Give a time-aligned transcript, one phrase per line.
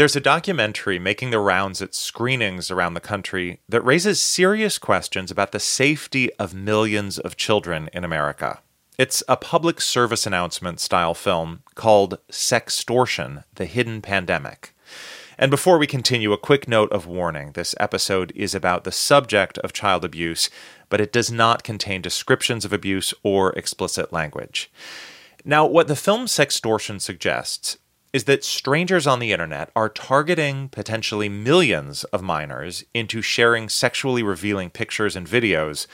[0.00, 5.30] There's a documentary making the rounds at screenings around the country that raises serious questions
[5.30, 8.60] about the safety of millions of children in America.
[8.96, 14.74] It's a public service announcement style film called Sextortion The Hidden Pandemic.
[15.36, 17.52] And before we continue, a quick note of warning.
[17.52, 20.48] This episode is about the subject of child abuse,
[20.88, 24.72] but it does not contain descriptions of abuse or explicit language.
[25.44, 27.76] Now, what the film Sextortion suggests
[28.12, 34.22] is that strangers on the internet are targeting potentially millions of minors into sharing sexually
[34.22, 35.86] revealing pictures and videos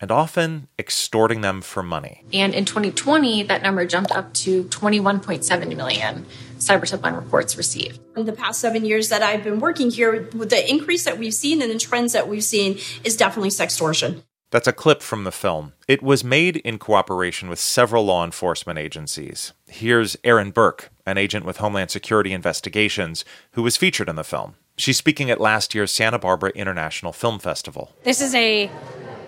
[0.00, 2.24] and often extorting them for money.
[2.32, 6.24] And in 2020, that number jumped up to 21.7 million
[6.58, 8.00] cyber reports received.
[8.16, 11.62] In the past seven years that I've been working here, the increase that we've seen
[11.62, 14.22] and the trends that we've seen is definitely sextortion.
[14.50, 15.74] That's a clip from the film.
[15.86, 19.52] It was made in cooperation with several law enforcement agencies.
[19.66, 24.54] Here's Erin Burke, an agent with Homeland Security Investigations, who was featured in the film.
[24.78, 27.92] She's speaking at last year's Santa Barbara International Film Festival.
[28.04, 28.70] This is a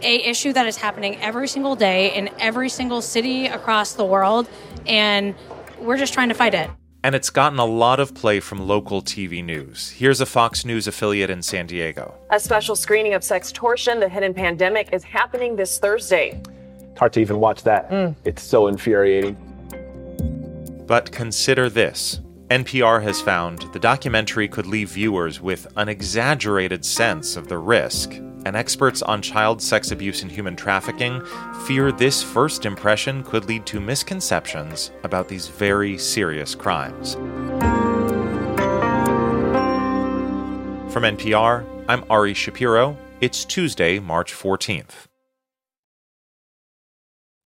[0.02, 4.48] a issue that is happening every single day in every single city across the world
[4.86, 5.34] and
[5.78, 6.70] we're just trying to fight it
[7.02, 9.90] and it's gotten a lot of play from local TV news.
[9.90, 12.14] Here's a Fox News affiliate in San Diego.
[12.30, 16.40] A special screening of "Sex Sextortion, The Hidden Pandemic, is happening this Thursday.
[16.80, 17.90] It's hard to even watch that.
[17.90, 18.14] Mm.
[18.24, 19.36] It's so infuriating.
[20.86, 22.20] But consider this.
[22.50, 28.20] NPR has found the documentary could leave viewers with an exaggerated sense of the risk
[28.44, 31.22] and experts on child sex abuse and human trafficking
[31.66, 37.14] fear this first impression could lead to misconceptions about these very serious crimes.
[40.92, 42.96] From NPR, I'm Ari Shapiro.
[43.20, 45.06] It's Tuesday, March 14th.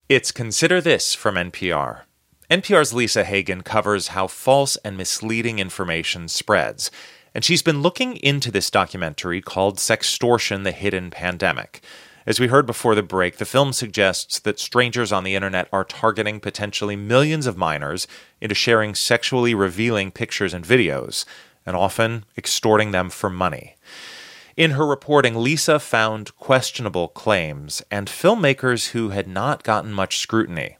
[0.09, 2.03] It's Consider This from NPR.
[2.51, 6.91] NPR's Lisa Hagen covers how false and misleading information spreads
[7.35, 11.83] and she's been looking into this documentary called Sextortion The Hidden Pandemic.
[12.27, 15.85] As we heard before the break, the film suggests that strangers on the internet are
[15.85, 18.07] targeting potentially millions of minors
[18.41, 21.27] into sharing sexually revealing pictures and videos,
[21.67, 23.77] and often extorting them for money.
[24.57, 30.79] In her reporting, Lisa found questionable claims and filmmakers who had not gotten much scrutiny.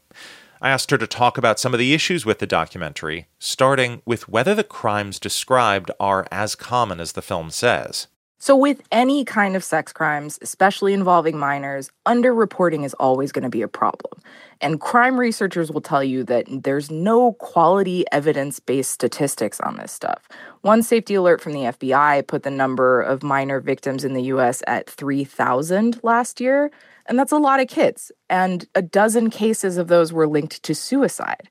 [0.65, 4.27] I asked her to talk about some of the issues with the documentary, starting with
[4.27, 8.07] whether the crimes described are as common as the film says.
[8.45, 13.49] So, with any kind of sex crimes, especially involving minors, underreporting is always going to
[13.49, 14.21] be a problem.
[14.61, 19.91] And crime researchers will tell you that there's no quality evidence based statistics on this
[19.91, 20.29] stuff.
[20.61, 24.61] One safety alert from the FBI put the number of minor victims in the US
[24.67, 26.69] at 3,000 last year.
[27.07, 28.11] And that's a lot of kids.
[28.29, 31.49] And a dozen cases of those were linked to suicide.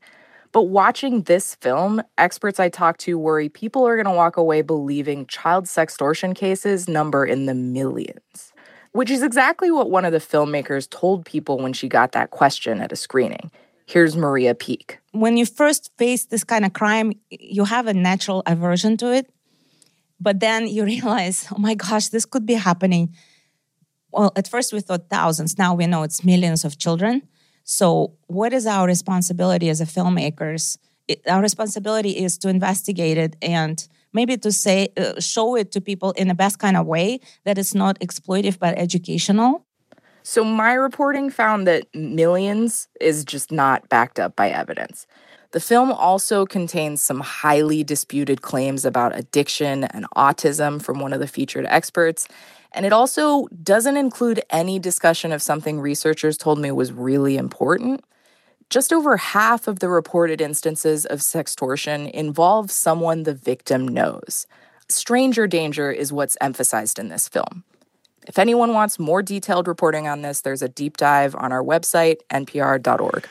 [0.55, 4.63] But watching this film, experts I talked to worry people are going to walk away
[4.63, 8.53] believing child sextortion cases number in the millions,
[8.93, 12.81] which is exactly what one of the filmmakers told people when she got that question
[12.81, 13.51] at a screening.
[13.87, 15.01] Here's Maria Peak.
[15.11, 19.29] When you first face this kind of crime, you have a natural aversion to it.
[20.21, 23.13] But then you realize, oh my gosh, this could be happening
[24.15, 25.59] well, at first we thought thousands.
[25.59, 27.23] Now we know it's millions of children.
[27.65, 30.77] So, what is our responsibility as a filmmakers?
[31.09, 35.81] It, our responsibility is to investigate it and maybe to say, uh, show it to
[35.81, 39.65] people in the best kind of way that it's not exploitive but educational.
[40.23, 45.07] So, my reporting found that millions is just not backed up by evidence.
[45.53, 51.21] The film also contains some highly disputed claims about addiction and autism from one of
[51.21, 52.27] the featured experts,
[52.75, 58.05] and it also doesn't include any discussion of something researchers told me was really important.
[58.69, 64.47] Just over half of the reported instances of sextortion involve someone the victim knows.
[64.89, 67.63] Stranger danger is what's emphasized in this film.
[68.27, 72.17] If anyone wants more detailed reporting on this, there's a deep dive on our website,
[72.31, 73.29] npr.org.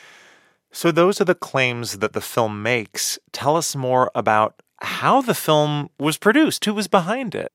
[0.72, 3.18] So, those are the claims that the film makes.
[3.32, 7.52] Tell us more about how the film was produced, who was behind it.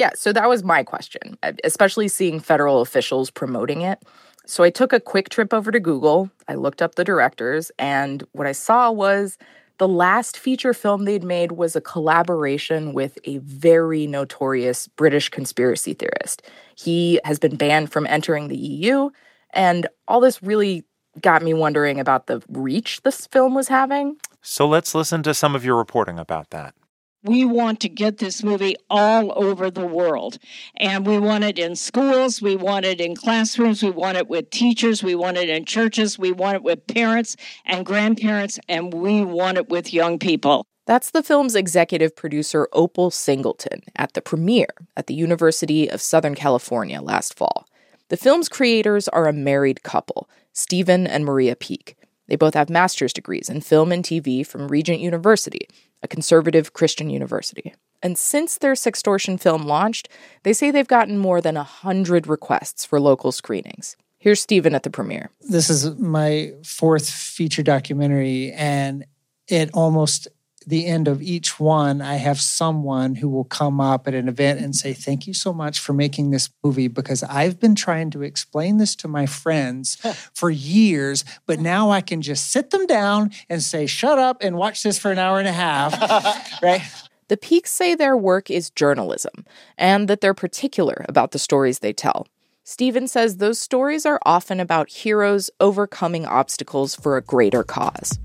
[0.00, 4.02] Yeah, so that was my question, uh, especially seeing federal officials promoting it.
[4.46, 6.30] So I took a quick trip over to Google.
[6.48, 9.36] I looked up the directors, and what I saw was
[9.76, 15.92] the last feature film they'd made was a collaboration with a very notorious British conspiracy
[15.92, 16.48] theorist.
[16.76, 19.10] He has been banned from entering the EU,
[19.52, 20.82] and all this really
[21.20, 24.16] got me wondering about the reach this film was having.
[24.40, 26.74] So let's listen to some of your reporting about that
[27.22, 30.38] we want to get this movie all over the world.
[30.76, 34.50] And we want it in schools, we want it in classrooms, we want it with
[34.50, 37.36] teachers, we want it in churches, we want it with parents
[37.66, 40.64] and grandparents, and we want it with young people.
[40.86, 46.34] That's the film's executive producer, Opal Singleton, at the premiere at the University of Southern
[46.34, 47.66] California last fall.
[48.08, 51.96] The film's creators are a married couple, Stephen and Maria Peak.
[52.26, 55.68] They both have master's degrees in film and TV from Regent University,
[56.02, 57.74] a conservative Christian university.
[58.02, 60.08] And since their sextortion film launched,
[60.42, 63.96] they say they've gotten more than 100 requests for local screenings.
[64.18, 65.30] Here's Stephen at the premiere.
[65.48, 69.06] This is my fourth feature documentary, and
[69.48, 70.28] it almost
[70.66, 74.60] the end of each one, I have someone who will come up at an event
[74.60, 78.22] and say, Thank you so much for making this movie because I've been trying to
[78.22, 79.96] explain this to my friends
[80.34, 84.56] for years, but now I can just sit them down and say, Shut up and
[84.56, 86.62] watch this for an hour and a half.
[86.62, 86.82] right?
[87.28, 89.46] The Peaks say their work is journalism
[89.78, 92.26] and that they're particular about the stories they tell.
[92.64, 98.18] Stephen says those stories are often about heroes overcoming obstacles for a greater cause.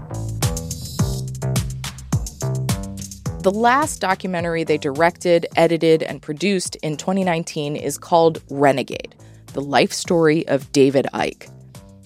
[3.46, 9.14] The last documentary they directed, edited, and produced in 2019 is called Renegade
[9.54, 11.48] The Life Story of David Icke.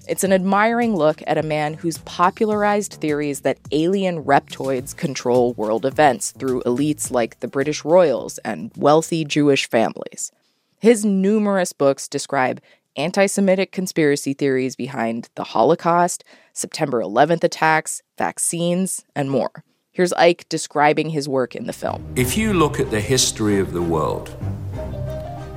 [0.06, 5.86] It's an admiring look at a man who's popularized theories that alien reptoids control world
[5.86, 10.34] events through elites like the British royals and wealthy Jewish families.
[10.82, 12.60] His numerous books describe
[12.98, 19.64] anti Semitic conspiracy theories behind the Holocaust, September 11th attacks, vaccines, and more.
[20.00, 22.06] Here's Icke describing his work in the film.
[22.16, 24.34] If you look at the history of the world,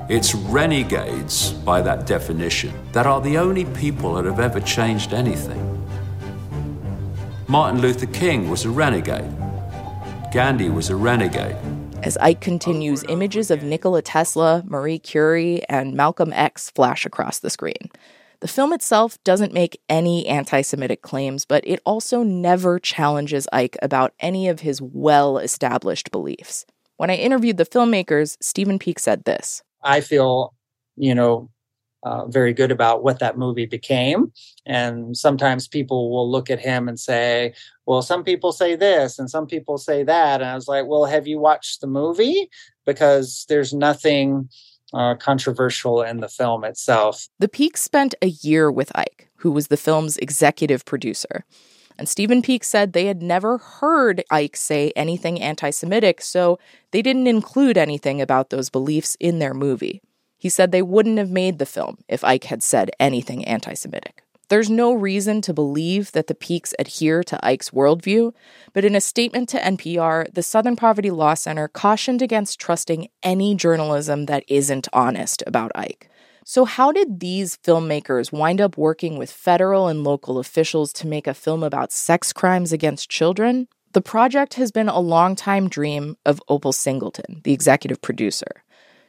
[0.09, 5.87] it's renegades, by that definition, that are the only people that have ever changed anything.
[7.47, 9.33] Martin Luther King was a renegade.
[10.33, 11.55] Gandhi was a renegade.
[12.01, 17.49] As Icke continues, images of Nikola Tesla, Marie Curie, and Malcolm X flash across the
[17.49, 17.89] screen.
[18.43, 23.77] The film itself doesn't make any anti Semitic claims, but it also never challenges Icke
[23.81, 26.65] about any of his well established beliefs.
[26.97, 30.53] When I interviewed the filmmakers, Stephen Peak said this I feel,
[30.97, 31.51] you know,
[32.03, 34.33] uh, very good about what that movie became.
[34.65, 37.53] And sometimes people will look at him and say,
[37.85, 40.41] well, some people say this and some people say that.
[40.41, 42.49] And I was like, well, have you watched the movie?
[42.85, 44.49] Because there's nothing
[44.93, 47.27] uh, controversial in the film itself.
[47.39, 51.45] The Peaks spent a year with Icke, who was the film's executive producer.
[51.97, 56.59] And Stephen Peak said they had never heard Icke say anything anti Semitic, so
[56.91, 60.01] they didn't include anything about those beliefs in their movie.
[60.37, 64.22] He said they wouldn't have made the film if Icke had said anything anti Semitic.
[64.49, 68.33] There's no reason to believe that the Peaks adhere to Icke's worldview,
[68.73, 73.55] but in a statement to NPR, the Southern Poverty Law Center cautioned against trusting any
[73.55, 76.07] journalism that isn't honest about Icke.
[76.45, 81.25] So, how did these filmmakers wind up working with federal and local officials to make
[81.25, 83.69] a film about sex crimes against children?
[83.93, 88.63] The project has been a long-time dream of Opal Singleton, the executive producer.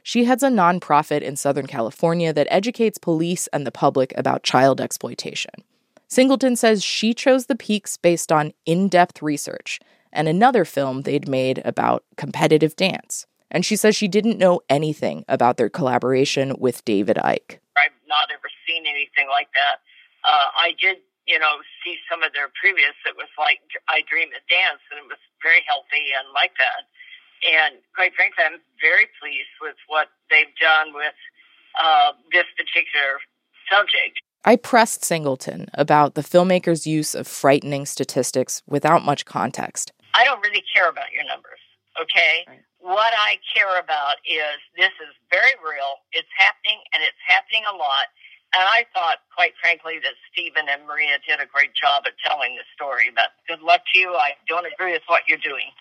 [0.07, 4.79] She heads a nonprofit in Southern California that educates police and the public about child
[4.79, 5.65] exploitation.
[6.09, 9.81] Singleton says she chose the peaks based on in depth research
[10.13, 13.25] and another film they'd made about competitive dance.
[13.51, 17.57] And she says she didn't know anything about their collaboration with David Icke.
[17.75, 19.81] I've not ever seen anything like that.
[20.21, 22.93] Uh, I did, you know, see some of their previous.
[23.09, 26.93] It was like I Dream of Dance, and it was very healthy and like that.
[27.45, 31.15] And quite frankly, I'm very pleased with what they've done with
[31.77, 33.21] uh, this particular
[33.71, 34.21] subject.
[34.45, 39.93] I pressed Singleton about the filmmaker's use of frightening statistics without much context.
[40.15, 41.61] I don't really care about your numbers,
[42.01, 42.45] okay?
[42.47, 42.61] Right.
[42.79, 47.77] What I care about is this is very real, it's happening, and it's happening a
[47.77, 48.13] lot.
[48.53, 52.55] And I thought, quite frankly, that Stephen and Maria did a great job at telling
[52.55, 53.11] the story.
[53.11, 54.15] But good luck to you.
[54.15, 55.75] I don't agree with what you're doing.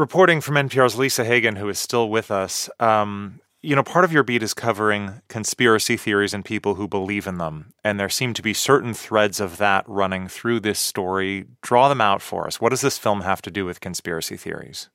[0.00, 4.14] Reporting from NPR's Lisa Hagen, who is still with us, um, you know, part of
[4.14, 7.74] your beat is covering conspiracy theories and people who believe in them.
[7.84, 11.44] And there seem to be certain threads of that running through this story.
[11.60, 12.62] Draw them out for us.
[12.62, 14.88] What does this film have to do with conspiracy theories?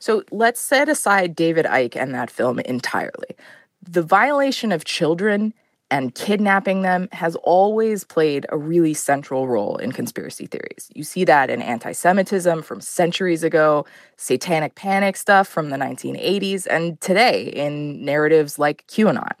[0.00, 3.36] So let's set aside David Icke and that film entirely.
[3.80, 5.54] The violation of children
[5.90, 10.90] and kidnapping them has always played a really central role in conspiracy theories.
[10.94, 16.66] You see that in anti Semitism from centuries ago, satanic panic stuff from the 1980s,
[16.68, 19.32] and today in narratives like QAnon.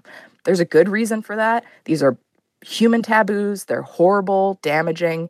[0.44, 1.64] There's a good reason for that.
[1.84, 2.16] These are
[2.64, 5.28] human taboos, they're horrible, damaging,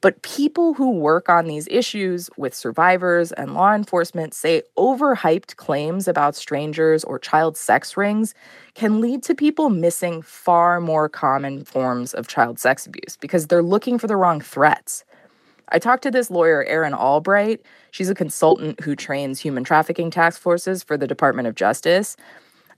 [0.00, 6.06] but people who work on these issues with survivors and law enforcement say overhyped claims
[6.06, 8.34] about strangers or child sex rings
[8.74, 13.62] can lead to people missing far more common forms of child sex abuse because they're
[13.62, 15.04] looking for the wrong threats.
[15.70, 17.60] I talked to this lawyer, Erin Albright.
[17.90, 22.16] She's a consultant who trains human trafficking task forces for the Department of Justice.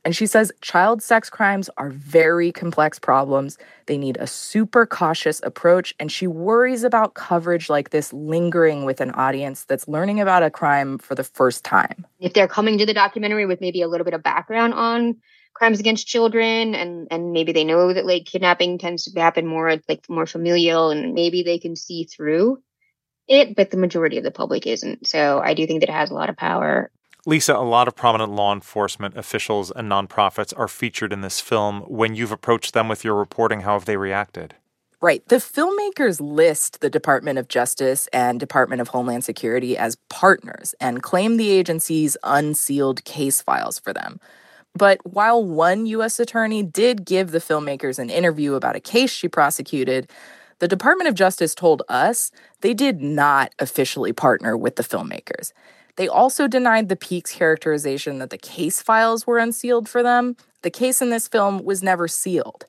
[0.04, 3.58] And she says child sex crimes are very complex problems.
[3.86, 5.94] They need a super cautious approach.
[5.98, 10.50] And she worries about coverage like this lingering with an audience that's learning about a
[10.50, 12.06] crime for the first time.
[12.18, 15.16] If they're coming to the documentary with maybe a little bit of background on
[15.54, 19.76] crimes against children and and maybe they know that like kidnapping tends to happen more
[19.88, 22.62] like more familial and maybe they can see through
[23.28, 26.10] it but the majority of the public isn't so i do think that it has
[26.10, 26.90] a lot of power
[27.30, 31.82] Lisa, a lot of prominent law enforcement officials and nonprofits are featured in this film.
[31.82, 34.56] When you've approached them with your reporting, how have they reacted?
[35.00, 35.24] Right.
[35.28, 41.04] The filmmakers list the Department of Justice and Department of Homeland Security as partners and
[41.04, 44.18] claim the agency's unsealed case files for them.
[44.74, 46.18] But while one U.S.
[46.18, 50.10] attorney did give the filmmakers an interview about a case she prosecuted,
[50.58, 55.52] the Department of Justice told us they did not officially partner with the filmmakers.
[56.00, 60.34] They also denied the Peaks characterization that the case files were unsealed for them.
[60.62, 62.64] The case in this film was never sealed.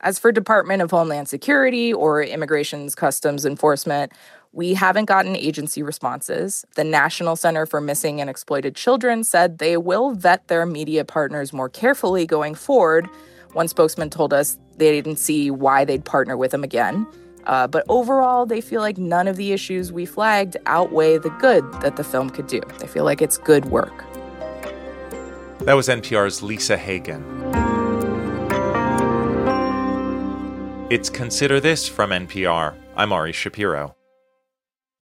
[0.00, 4.10] As for Department of Homeland Security or Immigration's Customs Enforcement,
[4.50, 6.64] we haven't gotten agency responses.
[6.74, 11.52] The National Center for Missing and Exploited Children said they will vet their media partners
[11.52, 13.08] more carefully going forward.
[13.52, 17.06] One spokesman told us they didn't see why they'd partner with them again.
[17.46, 21.64] Uh, but overall, they feel like none of the issues we flagged outweigh the good
[21.80, 22.60] that the film could do.
[22.78, 24.04] They feel like it's good work.
[25.60, 27.24] That was NPR's Lisa Hagen.
[30.90, 32.74] It's Consider This from NPR.
[32.96, 33.96] I'm Ari Shapiro.